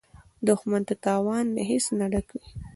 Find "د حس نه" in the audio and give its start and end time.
1.55-2.05